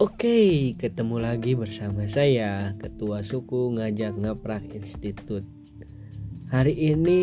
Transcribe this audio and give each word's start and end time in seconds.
Oke, 0.00 0.72
ketemu 0.80 1.20
lagi 1.20 1.52
bersama 1.52 2.08
saya, 2.08 2.72
Ketua 2.80 3.20
Suku 3.20 3.76
Ngajak 3.76 4.16
Ngaprak 4.16 4.72
Institut. 4.72 5.44
Hari 6.48 6.72
ini 6.72 7.20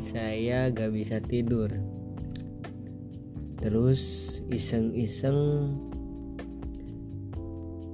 saya 0.00 0.72
gak 0.72 0.96
bisa 0.96 1.20
tidur. 1.20 1.68
Terus 3.60 4.00
iseng-iseng 4.48 5.36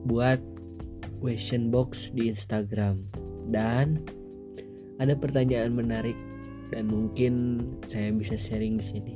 buat 0.06 0.38
question 1.18 1.74
box 1.74 2.14
di 2.14 2.30
Instagram 2.30 3.10
dan 3.50 4.06
ada 5.02 5.18
pertanyaan 5.18 5.74
menarik 5.74 6.14
dan 6.70 6.86
mungkin 6.86 7.58
saya 7.90 8.14
bisa 8.14 8.38
sharing 8.38 8.78
di 8.78 8.86
sini. 8.86 9.14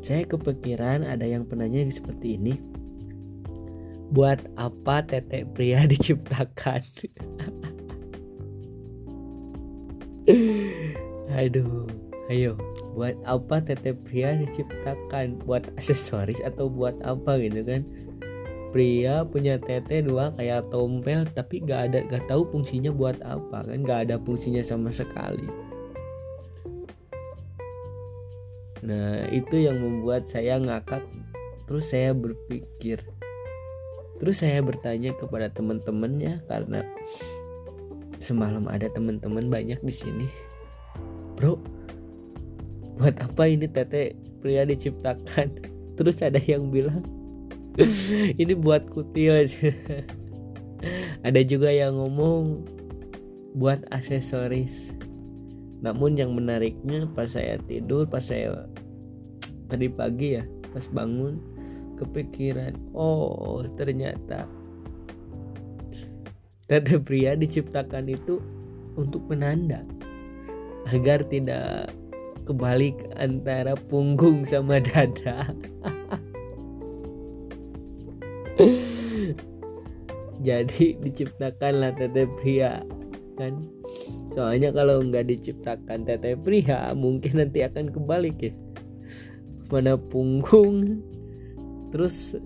Saya 0.00 0.24
kepikiran 0.24 1.04
ada 1.04 1.28
yang 1.28 1.44
penanya 1.44 1.84
seperti 1.92 2.40
ini. 2.40 2.75
Buat 4.14 4.46
apa 4.54 5.02
tetek 5.02 5.50
pria 5.54 5.86
diciptakan? 5.92 6.82
Aduh, 11.34 11.86
ayo. 12.30 12.54
Buat 12.94 13.18
apa 13.26 13.62
tetek 13.62 13.98
pria 14.06 14.38
diciptakan? 14.38 15.42
Buat 15.42 15.70
aksesoris 15.74 16.38
atau 16.42 16.70
buat 16.70 16.94
apa 17.02 17.38
gitu 17.42 17.66
kan? 17.66 17.82
Pria 18.74 19.24
punya 19.24 19.56
tete 19.56 20.04
dua 20.04 20.34
kayak 20.36 20.68
tompel 20.68 21.24
tapi 21.32 21.64
gak 21.64 21.90
ada 21.90 22.04
gak 22.04 22.28
tahu 22.28 22.44
fungsinya 22.50 22.92
buat 22.92 23.18
apa 23.24 23.64
kan? 23.64 23.78
Gak 23.82 24.10
ada 24.10 24.16
fungsinya 24.20 24.60
sama 24.60 24.92
sekali 24.92 25.48
Nah, 28.86 29.26
itu 29.34 29.66
yang 29.66 29.82
membuat 29.82 30.30
saya 30.30 30.62
ngakak. 30.62 31.02
Terus 31.66 31.90
saya 31.90 32.14
berpikir. 32.14 33.02
Terus 34.16 34.40
saya 34.40 34.64
bertanya 34.64 35.12
kepada 35.16 35.52
teman-temannya 35.52 36.40
karena 36.48 36.80
semalam 38.20 38.64
ada 38.66 38.88
teman-teman 38.90 39.48
banyak 39.52 39.80
di 39.84 39.94
sini. 39.94 40.26
Bro, 41.36 41.60
buat 42.96 43.16
apa 43.20 43.44
ini 43.44 43.68
tete 43.68 44.16
pria 44.40 44.64
diciptakan? 44.64 45.48
Terus 45.96 46.20
ada 46.24 46.40
yang 46.40 46.72
bilang 46.72 47.04
ini 48.40 48.52
buat 48.56 48.88
kutil. 48.88 49.44
ada 51.26 51.40
juga 51.44 51.72
yang 51.72 51.96
ngomong 51.96 52.64
buat 53.56 53.80
aksesoris 53.88 54.92
namun 55.80 56.16
yang 56.16 56.32
menariknya 56.32 57.08
pas 57.12 57.32
saya 57.32 57.60
tidur 57.64 58.08
pas 58.08 58.24
saya 58.24 58.68
tadi 59.68 59.88
pagi 59.88 60.40
ya 60.40 60.44
pas 60.72 60.84
bangun 60.92 61.40
kepikiran. 61.96 62.76
Oh 62.92 63.64
ternyata 63.74 64.44
tete 66.66 66.98
pria 66.98 67.38
diciptakan 67.38 68.10
itu 68.10 68.42
untuk 68.98 69.30
penanda 69.30 69.86
agar 70.90 71.22
tidak 71.26 71.90
kebalik 72.46 72.94
antara 73.18 73.74
punggung 73.74 74.46
sama 74.46 74.78
dada. 74.86 75.50
Jadi 80.46 80.94
diciptakanlah 81.02 81.98
tete 81.98 82.30
pria 82.38 82.86
kan? 83.34 83.66
Soalnya 84.32 84.70
kalau 84.70 85.02
nggak 85.02 85.26
diciptakan 85.26 86.06
tete 86.06 86.38
pria 86.38 86.94
mungkin 86.94 87.42
nanti 87.42 87.66
akan 87.66 87.90
kebalik 87.90 88.38
ya. 88.38 88.52
Mana 89.66 89.98
punggung 89.98 91.02
terus 91.96 92.36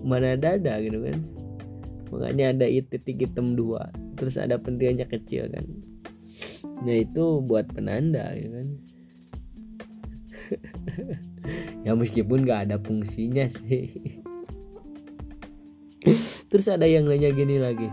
mana 0.00 0.40
dada 0.40 0.80
gitu 0.80 1.04
kan. 1.04 1.20
Makanya 2.08 2.56
ada 2.56 2.64
titik 2.64 3.28
hitam 3.28 3.52
dua. 3.52 3.92
Terus 4.16 4.40
ada 4.40 4.56
pentilnya 4.56 5.04
kecil 5.04 5.52
kan. 5.52 5.68
Nah 6.80 6.96
itu 6.96 7.44
buat 7.44 7.68
penanda 7.68 8.32
gitu 8.40 8.56
kan. 8.56 8.68
Ya 11.80 11.96
meskipun 11.96 12.44
nggak 12.44 12.68
ada 12.68 12.76
fungsinya 12.80 13.48
sih. 13.64 14.20
Terus 16.52 16.68
ada 16.68 16.84
yang 16.84 17.08
nanya 17.08 17.32
gini 17.32 17.56
lagi. 17.56 17.88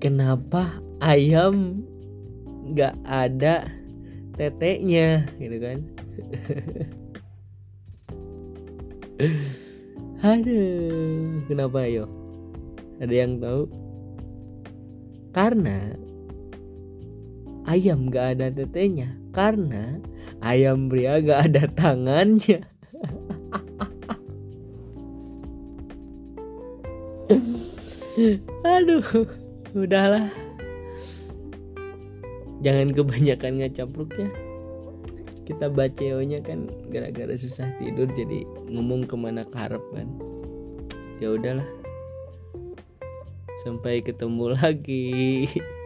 Kenapa 0.00 0.80
ayam 1.04 1.84
nggak 2.72 2.96
ada 3.04 3.68
teteknya? 4.40 5.28
Gitu 5.36 5.60
kan 5.60 5.99
aduh 10.20 11.40
kenapa 11.48 11.88
yo 11.88 12.20
ada 13.00 13.16
yang 13.16 13.40
tahu? 13.40 13.64
Karena 15.32 15.96
ayam 17.64 18.12
nggak 18.12 18.36
ada 18.36 18.52
tetenya. 18.52 19.16
Karena 19.32 19.96
ayam 20.44 20.92
pria 20.92 21.24
nggak 21.24 21.40
ada 21.48 21.64
tangannya. 21.72 22.60
Aduh 28.68 29.24
udahlah. 29.72 30.28
Jangan 32.60 32.92
kebanyakan 32.92 33.64
ngacapruk 33.64 34.12
ya 34.20 34.28
kita 35.50 35.66
baceonya 35.66 36.38
kan 36.46 36.70
gara-gara 36.94 37.34
susah 37.34 37.66
tidur 37.82 38.06
jadi 38.14 38.46
ngomong 38.70 39.10
ke 39.10 39.18
mana 39.18 39.42
karep 39.42 39.82
kan. 39.90 40.06
Ya 41.18 41.34
udahlah. 41.34 41.66
Sampai 43.66 43.98
ketemu 44.00 44.54
lagi 44.54 45.50